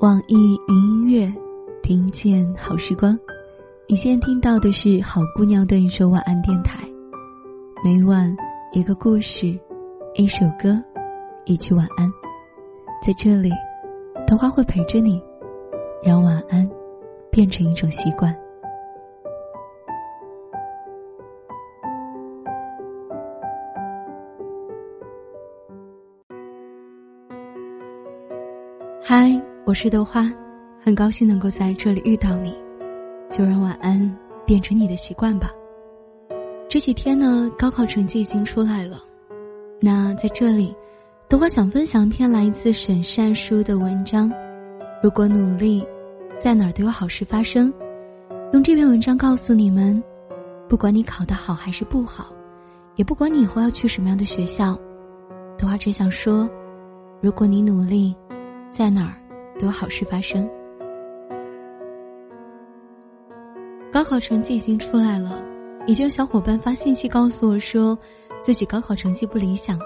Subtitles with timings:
[0.00, 1.30] 网易云音乐，
[1.82, 3.18] 听见好时光。
[3.86, 6.82] 你现在听到的是好姑娘对你说晚安电台，
[7.84, 8.34] 每晚
[8.72, 9.54] 一个故事，
[10.14, 10.82] 一首歌，
[11.44, 12.10] 一句晚安，
[13.06, 13.50] 在这里，
[14.26, 15.20] 桃花会陪着你，
[16.02, 16.66] 让晚安
[17.30, 18.34] 变成一种习惯。
[29.70, 30.28] 我是豆花，
[30.80, 32.52] 很高兴能够在这里遇到你。
[33.30, 35.48] 就让晚安变成你的习惯吧。
[36.68, 39.00] 这几天呢，高考成绩已经出来了。
[39.80, 40.74] 那在这里，
[41.28, 44.28] 豆花想分享一篇来自沈善书的文章。
[45.04, 45.86] 如果努力，
[46.36, 47.72] 在哪儿都有好事发生。
[48.52, 50.02] 用这篇文章告诉你们，
[50.68, 52.32] 不管你考得好还是不好，
[52.96, 54.76] 也不管你以后要去什么样的学校，
[55.56, 56.50] 豆花只想说，
[57.20, 58.12] 如果你努力。
[58.72, 59.19] 在哪儿
[59.64, 60.48] 有好事发生。
[63.92, 65.42] 高考成绩已经出来了，
[65.86, 67.98] 已经有小伙伴发信息告诉我说，
[68.42, 69.78] 自己高考成绩不理想，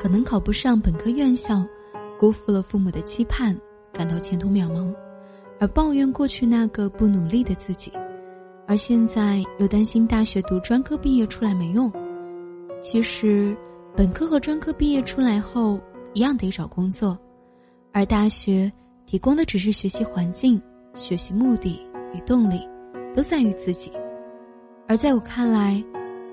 [0.00, 1.64] 可能考不上本科院校，
[2.18, 3.56] 辜负了父母的期盼，
[3.92, 4.92] 感到前途渺茫，
[5.60, 7.92] 而抱怨过去那个不努力的自己，
[8.66, 11.90] 而现在又担心大学读专科毕业出来没用。
[12.82, 13.56] 其实，
[13.96, 15.80] 本科和专科毕业出来后
[16.12, 17.16] 一样得找工作。
[17.92, 18.70] 而大学
[19.06, 20.60] 提供的只是学习环境、
[20.94, 21.80] 学习目的
[22.12, 22.60] 与动力，
[23.14, 23.92] 都在于自己。
[24.88, 25.82] 而在我看来，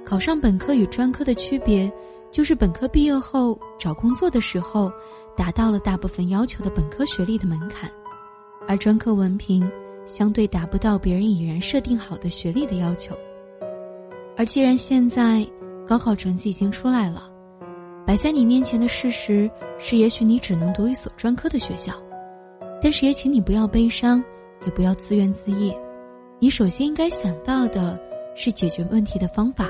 [0.06, 1.92] 考上本科与专科的区别，
[2.32, 4.92] 就是本科毕业后找工作的时候，
[5.36, 7.90] 达到了大部分要求的本科学历的门槛，
[8.68, 9.70] 而专科文凭
[10.06, 13.16] 相对达不到别人已然设定好的学历的要求。
[14.38, 15.48] 而既然现在
[15.88, 17.30] 高考成绩已经出来了。
[18.04, 21.94] 摆在你面前的事实是，也许你只能读一所专科的学校，
[22.82, 24.24] 但是也请你不要悲伤，
[24.66, 25.74] 也不要自怨自艾。
[26.40, 28.00] 你首先应该想到的
[28.36, 29.68] 是解决问题的方法，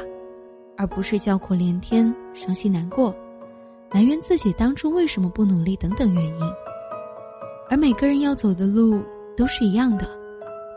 [0.78, 3.14] 而不是叫苦连天、伤心难过、
[3.92, 6.42] 埋怨自己当初为什么不努力等等原因。
[7.70, 9.04] 而每个人要走的路
[9.36, 10.08] 都是一样的，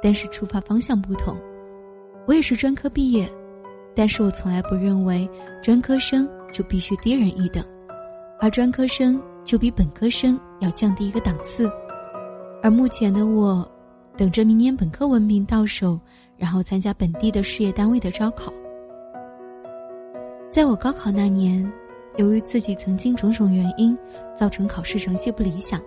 [0.02, 1.36] 但是出发方向不同。
[2.26, 3.30] 我也是专科毕业。
[3.96, 5.30] 但是我从来不认为
[5.62, 7.64] 专科生就必须低人一等，
[8.40, 11.70] 而专科生就比本科生要降低一个档次。
[12.64, 13.70] 而目前的我，
[14.16, 16.00] 等着明年本科文凭到手，
[16.38, 18.50] 然后参加本地的事业单位的招考。
[20.50, 21.70] 在我高考那年，
[22.16, 23.94] 由于自己曾经种种原因
[24.34, 25.78] 造成考试成绩不理想，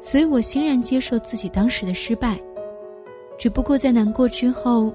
[0.00, 2.40] 所以我欣然接受自己当时的失败。
[3.36, 4.94] 只不过在难过之后。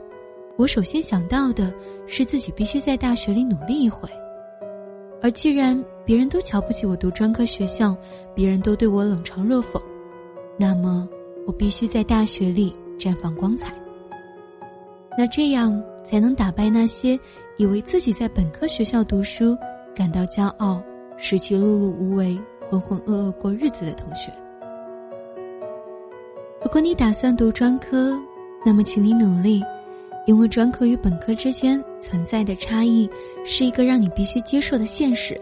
[0.57, 1.73] 我首先想到的
[2.05, 4.07] 是自己必须在大学里努力一回，
[5.21, 7.95] 而既然别人都瞧不起我读专科学校，
[8.35, 9.81] 别人都对我冷嘲热讽，
[10.61, 11.09] 那么
[11.47, 13.73] 我必须在大学里绽放光彩。
[15.17, 17.19] 那这样才能打败那些
[17.57, 19.57] 以为自己在本科学校读书
[19.95, 20.79] 感到骄傲、
[21.17, 22.39] 使其碌碌无为、
[22.69, 24.31] 浑浑噩噩过日子的同学。
[26.63, 28.15] 如果你打算读专科，
[28.63, 29.63] 那么请你努力。
[30.27, 33.09] 因为专科与本科之间存在的差异，
[33.43, 35.35] 是一个让你必须接受的现实。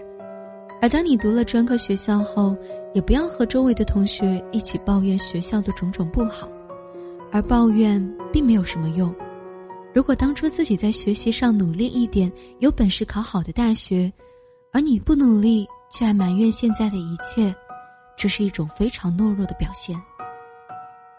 [0.82, 2.56] 而当你读了专科学校后，
[2.94, 6.50] 也不要和周围的同学一起抱怨学校的种种不好，
[7.32, 8.02] 而抱怨
[8.32, 9.14] 并没有什么用。
[9.94, 14.12] 如果当初自己在学习上努力一点，有本事考好的大学，
[14.72, 17.54] 而你不努力却还埋怨现在的一切，
[18.16, 20.00] 这是一种非常懦弱的表现。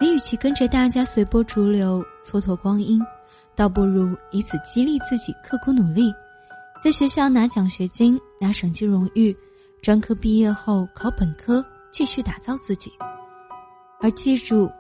[0.01, 3.01] 你与其跟着大家随波逐流，蹉跎光阴。
[3.57, 6.11] 倒不如以此激励自己刻苦努力，
[6.83, 9.37] 在学校拿奖学金、拿省级荣誉，
[9.83, 12.93] 专科毕业后考本科，继续打造自己。
[14.01, 14.71] 而记住，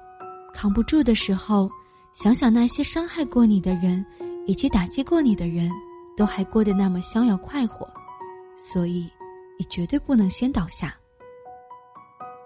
[0.53, 1.71] 扛不住的时候，
[2.12, 4.05] 想想那些伤害过你的人，
[4.47, 5.71] 以及打击过你的人，
[6.16, 7.88] 都还过得那么逍遥快活，
[8.56, 9.09] 所以
[9.58, 10.94] 你绝对不能先倒下。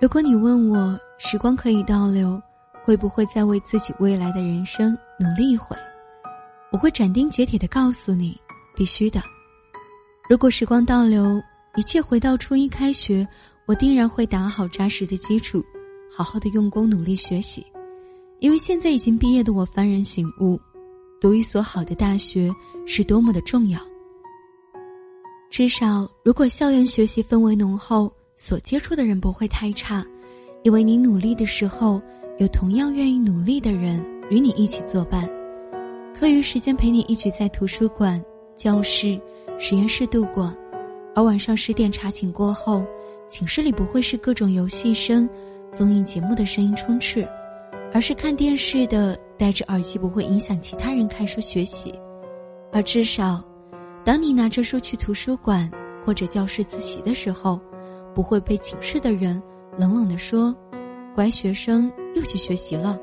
[0.01, 2.41] 如果你问我，时光可以倒流，
[2.85, 5.77] 会不会再为自己未来的人生努力一回？
[6.71, 8.41] 我会斩钉截铁的告诉你，
[8.77, 9.21] 必须的。
[10.29, 11.41] 如果时光倒流，
[11.77, 13.27] 一切回到初一开学，
[13.67, 15.65] 我定然会打好扎实的基础，
[16.11, 17.67] 好好的用功努力学习。
[18.39, 20.61] 因为现在已经毕业的我幡然醒悟，
[21.21, 22.55] 读一所好的大学
[22.87, 23.81] 是多么的重要。
[25.51, 30.05] 至少，如果校园学习氛围浓厚，所接触的人不会太差，
[30.63, 32.01] 因为你努力的时候，
[32.39, 35.29] 有同样愿意努力的人与你一起作伴。
[36.17, 38.23] 课余时间陪你一起在图书馆、
[38.55, 39.21] 教室、
[39.59, 40.55] 实验室度过，
[41.15, 42.85] 而晚上十点查寝过后，
[43.29, 45.29] 寝室里不会是各种游戏声，
[45.73, 47.27] 综艺节目的声音充斥，
[47.93, 51.95] 而是看电视的戴着耳机不会影响其他人看书学习。
[52.73, 53.43] 而至少，
[54.05, 55.71] 当你拿着书去图书馆
[56.05, 57.61] 或者教室自习的时候，
[58.13, 59.41] 不会被寝室的人
[59.79, 60.55] 冷冷地说
[61.15, 62.99] ：“乖学生又去学习了。”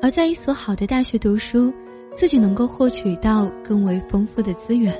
[0.00, 1.74] 而在一所好的大学读书，
[2.14, 4.94] 自己能够获取到更为丰富的资源；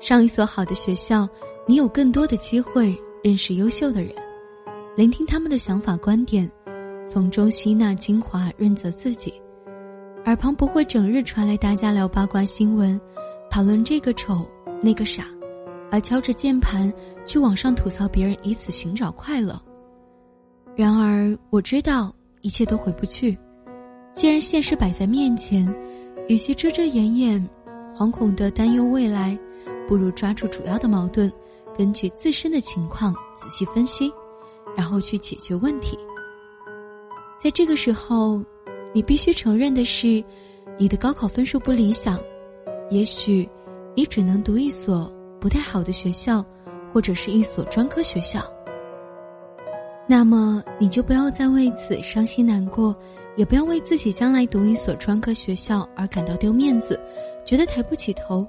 [0.00, 1.28] 上一所好的学校，
[1.66, 4.14] 你有更多的机会认识优秀的人，
[4.96, 6.50] 聆听他们的想法观点，
[7.04, 9.32] 从中吸纳精华，润泽自己。
[10.24, 13.00] 耳旁不会整日传来大家聊八卦新闻，
[13.50, 14.46] 讨论这个丑
[14.80, 15.24] 那个傻，
[15.90, 16.92] 而敲着键盘
[17.24, 19.60] 去网上吐槽别人，以此寻找快乐。
[20.76, 23.36] 然而我知道一切都回不去。
[24.12, 25.66] 既然现实摆在面前，
[26.28, 27.48] 与其遮遮掩掩、
[27.92, 29.36] 惶恐的担忧未来，
[29.88, 31.32] 不如抓住主要的矛盾，
[31.76, 34.12] 根据自身的情况仔细分析，
[34.76, 35.98] 然后去解决问题。
[37.42, 38.40] 在这个时候。
[38.94, 40.24] 你必须承认的是，
[40.78, 42.18] 你的高考分数不理想，
[42.88, 43.46] 也许
[43.94, 46.42] 你只能读一所不太好的学校，
[46.90, 48.40] 或者是一所专科学校。
[50.08, 52.96] 那么你就不要再为此伤心难过，
[53.36, 56.98] 也不要为自己将来读一所专科学校而感到丢面子，
[57.44, 58.48] 觉得抬不起头，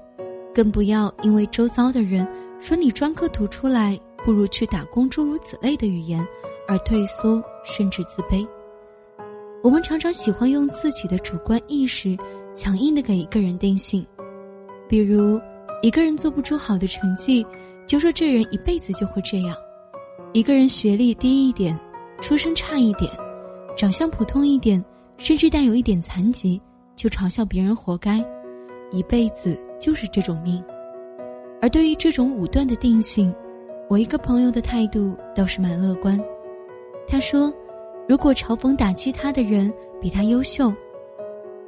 [0.54, 2.26] 更不要因为周遭的人
[2.58, 6.26] 说你专科读出来不如去打工诸如此类的语言
[6.66, 8.46] 而退缩甚至自卑。
[9.62, 12.16] 我们常常喜欢用自己的主观意识
[12.52, 14.06] 强硬的给一个人定性，
[14.88, 15.40] 比如
[15.82, 17.46] 一个人做不出好的成绩，
[17.86, 19.54] 就说这人一辈子就会这样；
[20.32, 21.78] 一个人学历低一点，
[22.20, 23.10] 出身差一点，
[23.76, 24.82] 长相普通一点，
[25.18, 26.60] 甚至带有一点残疾，
[26.96, 28.24] 就嘲笑别人活该，
[28.90, 30.62] 一辈子就是这种命。
[31.60, 33.34] 而对于这种武断的定性，
[33.88, 36.22] 我一个朋友的态度倒是蛮乐观，
[37.08, 37.52] 他说。
[38.08, 40.74] 如果嘲讽打击他的人比他优秀，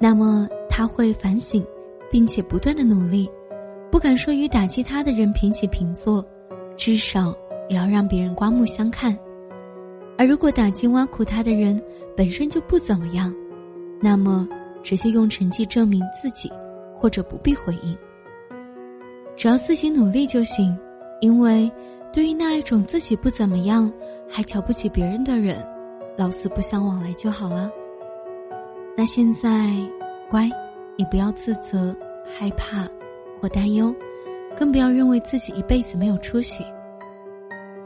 [0.01, 1.65] 那么他会反省，
[2.11, 3.31] 并且不断的努力，
[3.93, 6.25] 不敢说与打击他的人平起平坐，
[6.77, 7.33] 至少
[7.69, 9.17] 也要让别人刮目相看。
[10.19, 11.81] 而如果打击挖苦他的人
[12.17, 13.33] 本身就不怎么样，
[14.01, 14.49] 那么
[14.83, 16.51] 直接用成绩证明自己，
[17.03, 17.99] 或者不必回应，
[19.37, 20.79] 只要自己努力就行。
[21.21, 21.71] 因为
[22.13, 23.93] 对于那一种自己不怎么样
[24.29, 25.57] 还瞧不起别人的人。
[26.17, 27.71] 老死不相往来就好了。
[28.97, 29.73] 那现在，
[30.31, 30.49] 乖，
[30.97, 32.87] 你不要自责、害怕
[33.41, 33.93] 或担忧，
[34.57, 36.63] 更不要认为自己一辈子没有出息。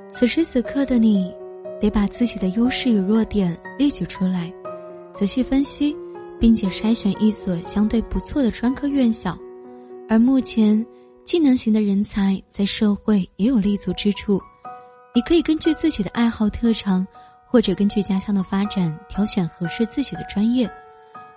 [0.08, 1.32] 此时此刻的你，
[1.80, 4.52] 得把自己的优势与弱点列举出来，
[5.14, 5.96] 仔细分析，
[6.38, 9.36] 并且筛选一所相对不错的专科院校。
[10.08, 10.84] 而目前，
[11.24, 14.40] 技能型的人才在社会也有立足之处，
[15.14, 17.06] 你可以根据自己的爱好特长。
[17.48, 20.68] 或者根据家乡的发展挑选合适自己的专业，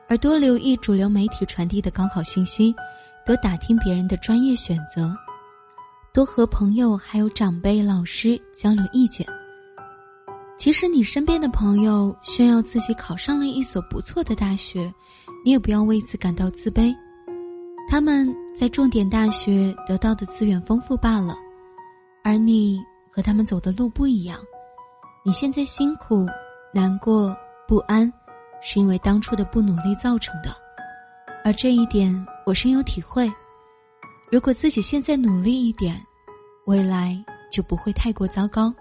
[0.07, 2.75] 而多留意主流媒体传递的高考信息，
[3.23, 5.15] 多打听别人的专业选择，
[6.11, 9.25] 多和朋友还有长辈、老师交流意见。
[10.59, 14.93] 即使你身边的朋友炫耀自己考上了一所不错的大学，
[15.45, 16.93] 你也不要为此感到自卑。
[17.89, 21.33] 他们在重点大学得到的资源丰富罢了，
[22.25, 22.77] 而你
[23.09, 24.37] 和他们走的路不一样。
[25.23, 26.27] 你现在辛苦、
[26.73, 27.33] 难过、
[27.65, 28.11] 不安，
[28.61, 30.53] 是因为当初的不努力造成的，
[31.45, 32.13] 而这一点
[32.45, 33.31] 我深有体会。
[34.29, 36.05] 如果自己现在努力一点，
[36.65, 37.17] 未来
[37.49, 38.73] 就不会太过糟糕。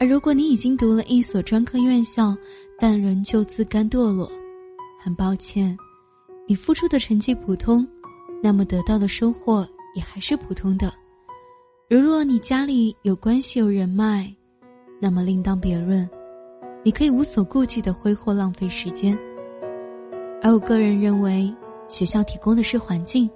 [0.00, 2.34] 而如果你已经读了一所专科院校，
[2.78, 4.32] 但仍旧自甘堕落，
[4.98, 5.76] 很抱歉，
[6.48, 7.86] 你付出的成绩普通，
[8.42, 10.90] 那么得到的收获也还是普通的。
[11.86, 14.34] 如若你家里有关系、有人脉，
[14.98, 16.08] 那么另当别论，
[16.82, 19.14] 你可以无所顾忌的挥霍浪费时间。
[20.40, 21.54] 而我个人认为，
[21.88, 23.28] 学校提供的是环境，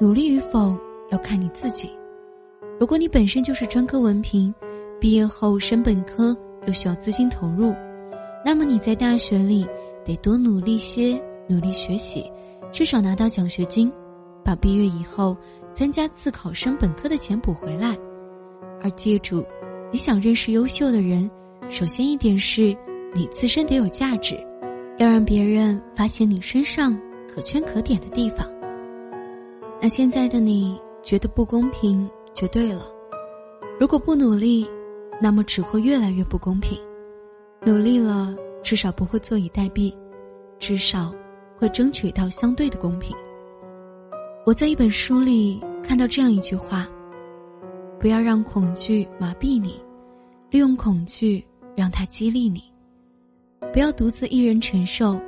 [0.00, 0.74] 努力与否
[1.10, 1.90] 要看你自己。
[2.78, 4.54] 如果你本身就是专科文凭，
[5.00, 7.74] 毕业后升本科又需要资金投入，
[8.44, 9.66] 那么你在大学里
[10.04, 12.30] 得多努力些，努力学习，
[12.70, 13.90] 至少拿到奖学金，
[14.44, 15.36] 把毕业以后
[15.72, 17.96] 参加自考升本科的钱补回来。
[18.82, 19.44] 而记住。
[19.92, 21.28] 你想认识优秀的人，
[21.68, 22.72] 首先一点是，
[23.12, 24.36] 你自身得有价值，
[24.98, 26.96] 要让别人发现你身上
[27.28, 28.48] 可圈可点的地方。
[29.82, 32.86] 那现在的你觉得不公平就对了，
[33.80, 34.64] 如果不努力，
[35.20, 36.78] 那么只会越来越不公平。
[37.64, 39.94] 努力了，至少不会坐以待毙，
[40.58, 41.12] 至少
[41.56, 43.16] 会争取到相对的公平。
[44.46, 46.88] 我在一本书里看到这样一句话。
[47.98, 49.78] 不要让恐惧麻痹你，
[50.48, 51.44] 利用恐惧
[51.76, 52.62] 让它激励你。
[53.74, 55.20] 不要独自一人承受，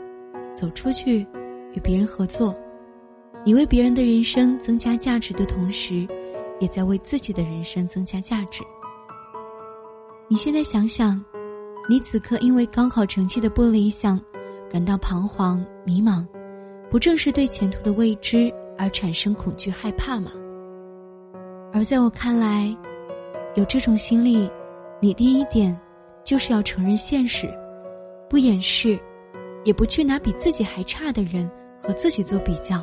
[0.55, 1.21] 走出去，
[1.75, 2.57] 与别人合作。
[3.45, 6.09] 你为别人的人生增加价值的同时，
[6.61, 8.65] 也在为自己的人生增加价值。
[10.33, 11.23] 你现在想想，
[11.91, 14.19] 你此刻因为高考成绩的不理想，
[14.71, 16.27] 感到彷徨迷茫，
[16.91, 20.33] 不正是对前途的未知而产生恐惧害怕吗？
[21.71, 22.75] 而在我看来，
[23.57, 24.51] 有这种心理，
[25.03, 25.79] 你第一点
[26.25, 27.47] 就是要承认现实，
[28.27, 28.99] 不掩饰，
[29.65, 31.47] 也不去拿比自己还差的人
[31.83, 32.83] 和自己做比较。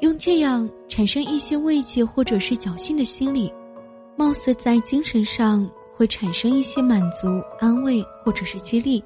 [0.00, 3.52] 用这样产生一些慰藉或者是侥幸的心理，
[4.16, 9.02] 貌似在精神上会产生一些满足、安慰或者是激励，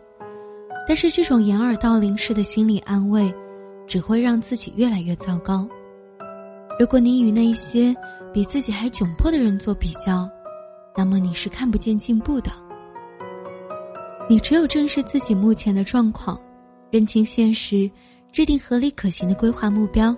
[0.86, 3.32] 但是这种掩耳盗铃式的心理安慰，
[3.86, 5.68] 只会让自己越来越糟糕。
[6.80, 7.94] 如果你与那些
[8.32, 10.28] 比自己还窘迫的人做比较，
[10.96, 12.50] 那么你是看不见进步的。
[14.28, 16.40] 你只有正视自己目前的状况，
[16.90, 17.90] 认清现实，
[18.32, 20.16] 制定合理可行的规划目标，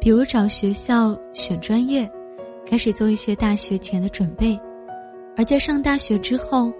[0.00, 2.08] 比如找学校、选专业，
[2.64, 4.58] 开始做一些大学前的准备。
[5.36, 6.72] 而在上大学之后，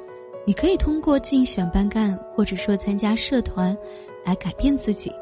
[0.47, 3.77] 你可以通过竞选班干或者说参加社团，
[4.25, 5.13] 来改变自己。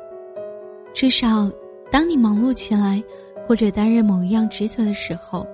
[0.93, 1.51] 至少，
[1.91, 3.03] 当你忙碌起来，
[3.47, 5.47] 或者担任某一样职责的时候。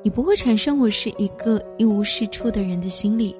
[0.00, 3.36] 你不会产生我是一个一无是处的人的心理，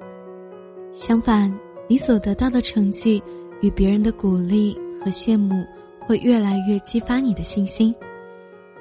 [0.91, 1.51] 相反，
[1.87, 3.23] 你所得到的成绩
[3.61, 5.65] 与别人的鼓励和羡慕
[6.01, 7.95] 会越来越激发你的信心。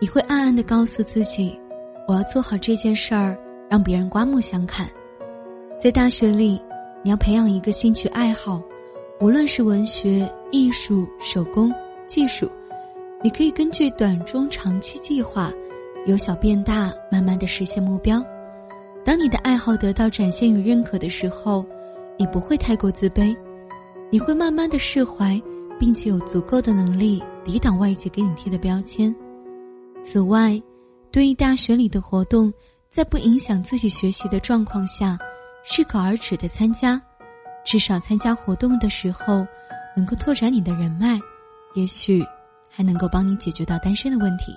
[0.00, 1.56] 你会暗暗的告诉自己，
[2.08, 3.38] 我要做好这件事儿，
[3.70, 4.90] 让别人刮目相看。
[5.80, 6.61] 在大学里，
[7.04, 8.61] 你要培养一个兴趣爱好，
[9.20, 11.73] 无论是文学、艺术、手工、
[12.04, 12.50] 技术，
[13.23, 15.52] 你可以根据短、中、长期计划。
[16.06, 18.20] 由小变大，慢慢的实现目标。
[19.04, 21.64] 当你的爱好得到展现与认可的时候，
[22.18, 23.37] 你不会太过自卑，
[24.11, 25.40] 你会慢慢的释怀，
[25.78, 29.14] 并且有足够的能力抵挡外界给你贴的标签。
[30.02, 30.61] 此外，
[31.12, 32.52] 对于大学里的活动，
[32.90, 35.18] 在不影响自己学习的状况下，
[35.62, 37.00] 适可而止的参加，
[37.64, 39.46] 至少参加活动的时候，
[39.96, 41.18] 能够拓展你的人脉，
[41.74, 42.24] 也许
[42.68, 44.52] 还能够帮你解决到单身的问题。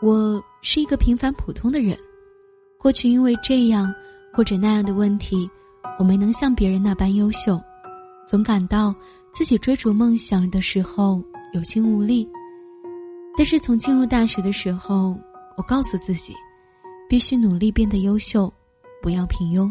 [0.00, 1.96] 我是一个平凡普通的人，
[2.78, 3.94] 过去因为这样
[4.32, 5.48] 或者那样的问题，
[5.98, 7.60] 我没能像别人那般优秀，
[8.26, 8.94] 总感到
[9.32, 12.28] 自己追逐梦想的时候有心无力。
[13.38, 15.16] 但是从进入大学的时候，
[15.56, 16.34] 我告诉自己，
[17.08, 18.52] 必须努力变得优秀，
[19.02, 19.70] 不要平庸。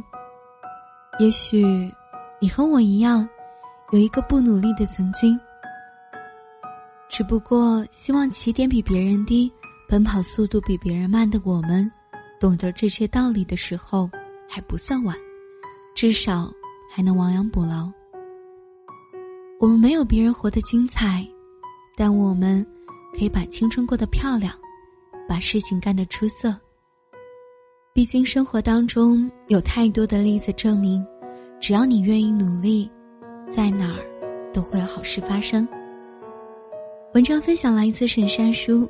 [1.17, 1.91] 也许
[2.39, 3.27] 你和我一样，
[3.91, 5.39] 有一个不努力的曾经，
[7.09, 9.51] 只不过希望起点比别人低。
[9.87, 11.91] 奔跑速度比别人慢的我们，
[12.39, 14.09] 懂得这些道理的时候
[14.47, 15.13] 还不算晚，
[15.93, 16.49] 至少
[16.89, 17.91] 还能亡羊补牢。
[19.59, 21.27] 我们没有别人活得精彩，
[21.97, 22.65] 但我们
[23.11, 24.53] 可以把青春过得漂亮，
[25.27, 26.57] 把事情干得出色。
[27.93, 31.05] 毕竟生活当中有太多的例子证明，
[31.59, 32.89] 只要你愿意努力，
[33.49, 33.99] 在哪儿
[34.53, 35.67] 都会有好事发生。
[37.13, 38.89] 文章分享来自沈山书。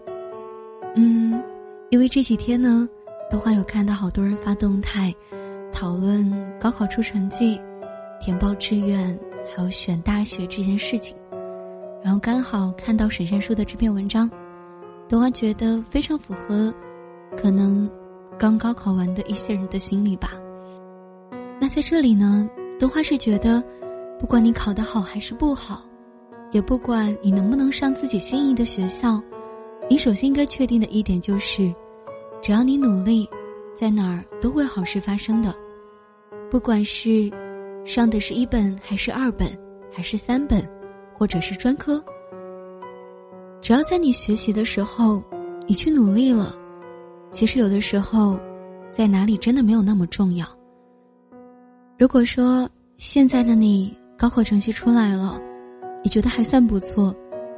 [0.95, 1.41] 嗯，
[1.89, 2.87] 因为这几天呢，
[3.27, 5.11] 都还有看到好多人发动态，
[5.71, 7.59] 讨论高考出成绩、
[8.21, 9.17] 填报志愿，
[9.51, 11.17] 还有选大学这件事情，
[12.03, 14.29] 然后刚好看到沈山书的这篇文章，
[15.09, 16.71] 都还觉得非常符合，
[17.35, 17.89] 可能
[18.41, 20.31] 刚高考完的一些人的心理吧。
[21.59, 23.63] 那在这里呢，都花是觉得，
[24.19, 25.85] 不管你考得好还是不好，
[26.49, 29.21] 也不管你能不能上自己心仪的学校。
[29.87, 31.71] 你首先应该确定的一点就是，
[32.41, 33.29] 只要你努力，
[33.75, 35.53] 在哪儿都会好事发生的。
[36.49, 37.31] 不管是
[37.85, 39.55] 上的是一本还是二本，
[39.93, 40.67] 还是三本，
[41.15, 42.03] 或者是专科，
[43.61, 45.21] 只要在你学习的时候，
[45.67, 46.55] 你去努力了，
[47.31, 48.37] 其实有的时候，
[48.91, 50.45] 在哪里真的没有那么重要。
[51.97, 55.39] 如果说现在的你高考成绩出来了，
[56.03, 57.15] 你觉得还算不错，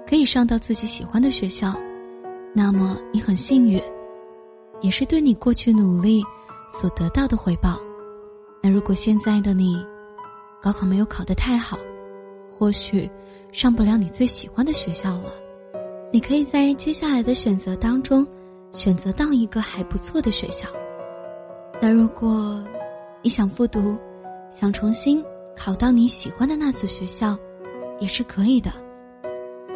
[0.08, 1.74] 可以上到自己喜欢的学校。
[2.54, 3.82] 那么你很幸运，
[4.82, 6.22] 也是对你过去努力
[6.70, 7.80] 所得到的回报。
[8.62, 9.84] 那如果现在的你，
[10.62, 11.78] 高考没有考得太好，
[12.48, 13.10] 或许
[13.52, 15.34] 上不了你最喜欢的学校了，
[16.12, 18.26] 你可以在接下来的选择当中，
[18.74, 20.68] 选择到一个还不错的学校。
[21.82, 22.62] 那如果
[23.22, 23.98] 你想复读，
[24.52, 25.24] 想重新
[25.56, 27.38] 考到你喜欢的那所学校，
[28.00, 28.72] 也是可以的。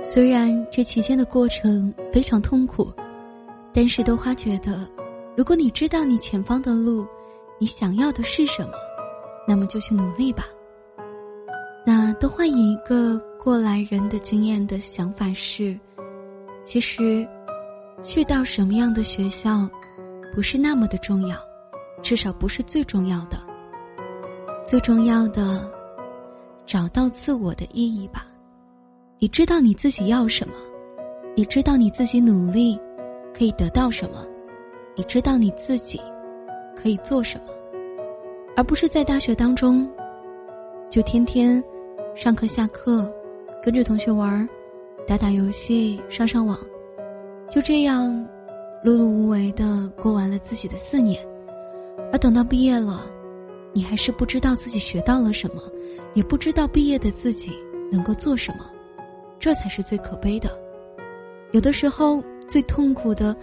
[0.02, 2.92] 虽然这期间的过程非常痛苦，
[3.72, 4.88] 但是豆花觉得，
[5.36, 7.06] 如果你知道你前方的路，
[7.60, 8.74] 你想要的是什么，
[9.48, 10.46] 那么就去努力吧。
[11.86, 15.78] 那都换一个过来人的经验的想法是，
[16.64, 17.28] 其实，
[18.04, 19.68] 去到什么样的学校，
[20.34, 21.36] 不是那么的重要，
[22.02, 23.38] 至少不是最重要的。
[24.64, 25.70] 最重要的，
[26.66, 28.28] 找到自我的意义吧。
[29.20, 30.54] 你知道你自己要什么，
[31.36, 32.80] 你知道你自己努力
[33.34, 34.26] 可以得到什么，
[34.96, 36.00] 你知道你自己
[36.76, 37.54] 可以做什么，
[38.56, 39.90] 而不是在大学当中
[40.90, 41.64] 就天天。
[42.16, 43.08] 上课下课，
[43.62, 44.48] 跟着同学玩
[45.08, 46.58] 打打游戏，上上网，
[47.50, 48.12] 就这样
[48.84, 51.20] 碌碌无为的过完了自己的四年。
[52.12, 53.06] 而等到毕业了，
[53.74, 55.62] 你还是不知道自己学到了什么，
[56.14, 57.52] 也不知道毕业的自己
[57.92, 58.66] 能够做什么，
[59.40, 60.50] 这才是最可悲的。
[61.52, 63.36] 有的时候，最痛苦的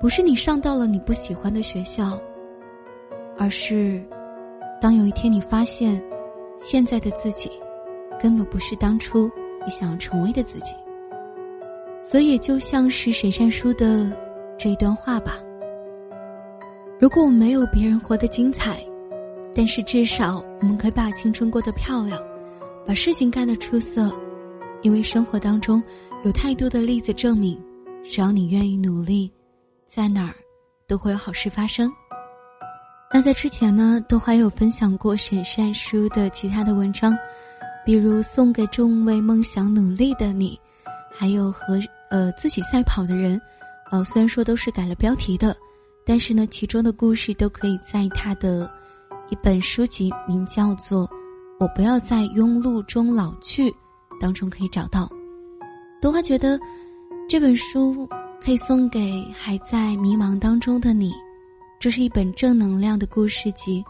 [0.00, 2.20] 不是你上到了你不喜欢的学校，
[3.38, 4.02] 而是
[4.80, 6.02] 当有一天你发现
[6.58, 7.50] 现在的自己。
[8.18, 9.30] 根本不是当初
[9.64, 10.74] 你想要成为的自己，
[12.10, 14.10] 所以就像是沈善书的
[14.58, 15.38] 这一段话吧。
[16.98, 18.84] 如果我们没有别人活得精彩，
[19.54, 22.20] 但是至少我们可以把青春过得漂亮，
[22.84, 24.12] 把事情干得出色，
[24.82, 25.80] 因为生活当中
[26.24, 27.56] 有太多的例子证明，
[28.02, 29.32] 只要你愿意努力，
[29.86, 30.34] 在哪儿
[30.88, 31.88] 都会有好事发生。
[33.12, 37.16] 那在之前呢，都还有分享过沈善书的其他的文章。
[37.86, 40.60] 比如送给众为梦想努力的你，
[41.10, 43.40] 还有和呃自己赛跑的人，
[43.90, 45.56] 呃虽然说都是改了标题的，
[46.04, 48.70] 但是呢其中的故事都可以在他的
[49.30, 51.06] 一本书籍名叫做
[51.58, 53.70] 《我不要在庸碌中老去》
[54.20, 55.08] 当中可以找到。
[56.02, 56.58] 多花觉得
[57.28, 58.08] 这本书
[58.42, 61.12] 可以送给还在迷茫当中的你，
[61.78, 63.84] 这是一本正能量的故事集，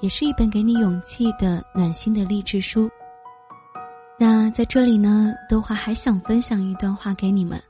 [0.00, 2.88] 也是一本给你勇气的暖心的励志书。
[4.16, 7.60] 那在这里呢，豆花还想分享一段话给你们，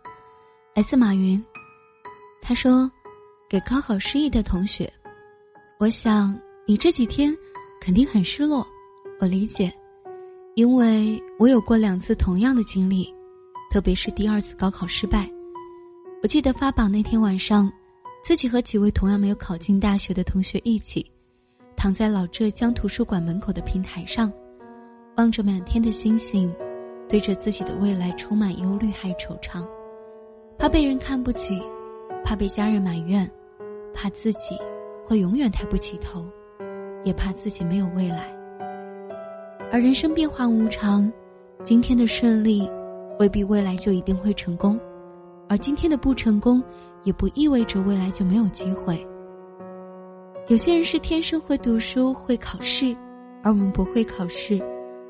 [0.76, 1.40] 来自马云。
[2.40, 2.90] 他说
[3.48, 4.92] ：“给高考失意的同学，
[5.78, 7.32] 我想你这几天
[7.80, 8.66] 肯定很失落，
[9.20, 9.72] 我理解，
[10.56, 13.08] 因为我有过两次同样的经历，
[13.70, 15.30] 特别是第二次高考失败。
[16.24, 17.72] 我记得发榜那天晚上，
[18.24, 21.08] 自己和几位同样没有考进大学的同学一起，
[21.76, 24.32] 躺在老浙江图书馆门口的平台上。”
[25.16, 26.52] 望着满天的星星，
[27.08, 29.64] 对着自己的未来充满忧虑还惆怅，
[30.58, 31.60] 怕被人看不起，
[32.24, 33.30] 怕被家人埋怨，
[33.92, 34.56] 怕自己
[35.04, 36.24] 会永远抬不起头，
[37.04, 38.34] 也怕自己没有未来。
[39.72, 41.12] 而人生变化无常，
[41.62, 42.68] 今天的顺利
[43.18, 44.78] 未必未来就一定会成功，
[45.48, 46.62] 而今天的不成功
[47.02, 49.04] 也不意味着未来就没有机会。
[50.48, 52.96] 有些人是天生会读书会考试，
[53.42, 54.62] 而我们不会考试。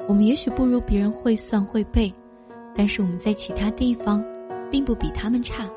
[0.07, 2.13] 我们也许不如别人会算会背，
[2.75, 4.25] 但是我们在其他地方，
[4.75, 5.71] 并不比他们差。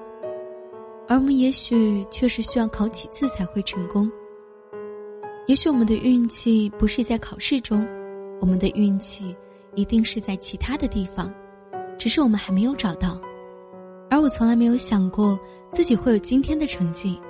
[1.08, 4.12] 而我们也许确实需要考几次才会成功。
[5.46, 7.88] 也许我们的运气不是在考试中，
[8.42, 9.36] 我们的运气
[9.76, 11.32] 一定是在其他的地方，
[11.96, 13.22] 只是我们还没有找到。
[14.10, 15.40] 而我从来没有想过
[15.72, 17.22] 自己会有今天的成绩，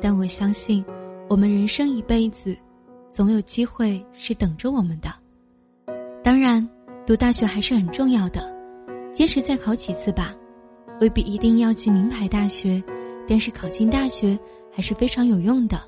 [0.00, 0.82] 但我相信，
[1.28, 2.56] 我们人生一辈子，
[3.10, 5.12] 总有机会是等着我们的。
[6.24, 6.66] 当然，
[7.04, 8.50] 读大学还是很重要的，
[9.12, 10.34] 坚持再考几次吧，
[11.00, 12.82] 未必一定要进名牌大学，
[13.26, 14.38] 但是考进大学
[14.70, 15.80] 还是非常有用的。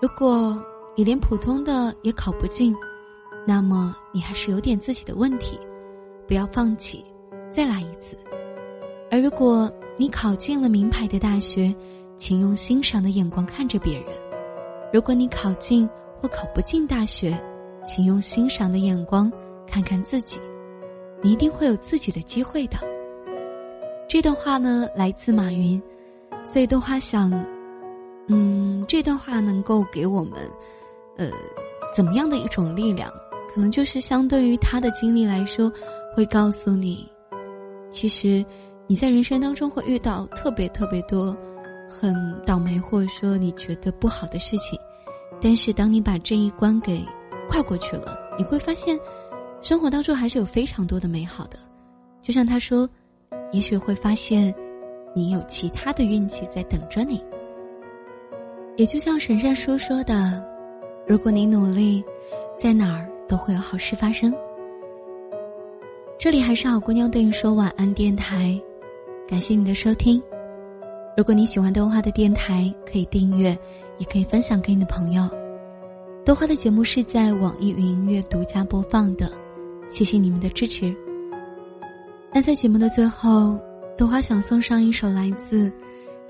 [0.00, 0.60] 如果
[0.96, 2.74] 你连普通的也考不进，
[3.46, 5.58] 那么你还是有点自己的问题，
[6.26, 7.04] 不要放弃，
[7.50, 8.16] 再来一次。
[9.10, 11.74] 而如果你考进了名牌的大学，
[12.16, 14.06] 请用欣赏的眼光看着别人；
[14.92, 15.88] 如果你考进
[16.20, 17.38] 或考不进大学，
[17.84, 19.30] 请用欣赏的眼光。
[19.68, 20.38] 看看自己，
[21.20, 22.78] 你一定会有自己的机会的。
[24.08, 25.82] 这段话呢，来自马云，
[26.44, 27.32] 所以豆花想，
[28.28, 30.38] 嗯，这段话能够给我们，
[31.16, 31.28] 呃，
[31.94, 33.12] 怎么样的一种力量？
[33.52, 35.72] 可能就是相对于他的经历来说，
[36.14, 37.08] 会告诉你，
[37.90, 38.44] 其实
[38.86, 41.36] 你在人生当中会遇到特别特别多
[41.90, 42.14] 很
[42.46, 44.78] 倒霉或者说你觉得不好的事情，
[45.40, 47.04] 但是当你把这一关给
[47.48, 48.98] 跨过去了，你会发现。
[49.62, 51.58] 生活当中还是有非常多的美好的，
[52.22, 52.88] 就像他说，
[53.52, 54.54] 也许会发现，
[55.14, 57.22] 你有其他的运气在等着你。
[58.76, 60.44] 也就像沈善书说的，
[61.06, 62.04] 如果你努力，
[62.58, 64.34] 在哪儿都会有好事发生。
[66.18, 68.60] 这里还是好姑娘对你说晚安电台，
[69.28, 70.22] 感谢你的收听。
[71.16, 73.56] 如果你喜欢豆花的电台，可以订阅，
[73.98, 75.26] 也可以分享给你的朋友。
[76.24, 79.30] 豆花的节目是在网易云音乐独家播放的，
[79.88, 80.94] 谢谢你们的支持。
[82.36, 83.58] 那在节目的最后，
[83.96, 85.72] 豆花想送上一首来自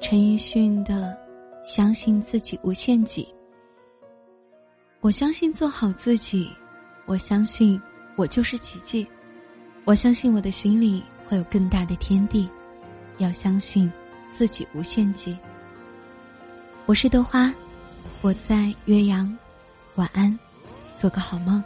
[0.00, 1.12] 陈奕迅的
[1.68, 3.24] 《相信自己无限极》。
[5.00, 6.48] 我相信做好自己，
[7.06, 7.82] 我相信
[8.14, 9.04] 我就是奇迹，
[9.84, 12.48] 我相信我的心里会有更大的天地，
[13.18, 13.92] 要相信
[14.30, 15.36] 自己无限极。
[16.86, 17.52] 我是豆花，
[18.20, 19.36] 我在岳阳，
[19.96, 20.38] 晚安，
[20.94, 21.60] 做个好梦。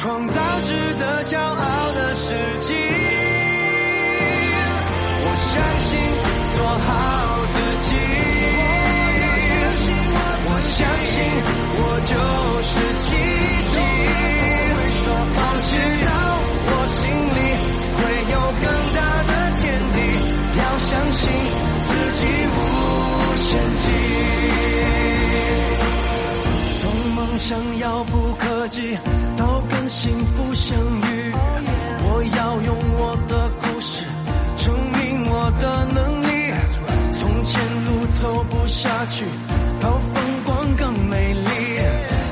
[0.00, 2.76] 创造值得骄傲的事情。
[5.24, 5.50] 我相
[5.82, 5.90] 信
[6.54, 6.88] 做好
[7.52, 7.90] 自己。
[10.46, 11.14] 我相信
[11.80, 11.82] 我。
[12.08, 12.14] 就
[12.62, 12.70] 是
[13.02, 13.06] 奇
[13.66, 13.74] 迹，
[14.70, 14.76] 我
[15.66, 15.70] 知
[16.06, 16.08] 道
[16.68, 16.72] 我。
[16.94, 17.02] 心
[17.34, 17.38] 里
[17.98, 18.00] 会
[18.32, 19.96] 有更大的天地，
[20.58, 21.20] 要相信
[21.82, 22.20] 自己
[22.54, 22.56] 无
[23.36, 23.46] 限
[23.78, 23.82] 极。
[26.78, 26.82] 从
[27.16, 27.48] 梦想
[27.80, 28.96] 遥不可及
[29.88, 34.04] 幸福相遇，我要用我的故事
[34.56, 36.28] 证明我的能力。
[37.18, 39.24] 从前路走不下去，
[39.80, 41.48] 到风光更美丽。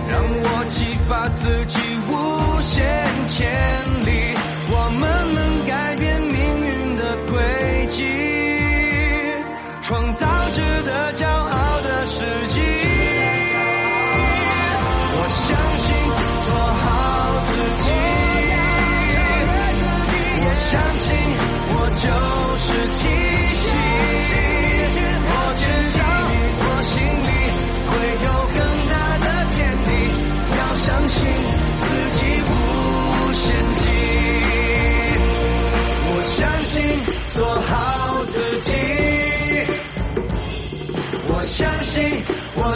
[0.08, 2.84] 让我激发自己无限
[3.26, 3.48] 潜
[3.84, 3.95] 力，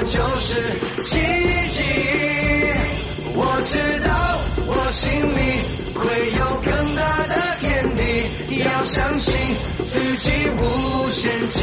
[0.02, 0.54] 就是
[1.02, 1.20] 奇
[1.70, 1.82] 迹，
[3.34, 3.76] 我知
[4.08, 4.10] 道
[4.66, 5.38] 我心里
[5.94, 6.00] 会
[6.38, 8.00] 有更大的天地，
[8.64, 9.34] 要相信
[9.84, 11.60] 自己无限极。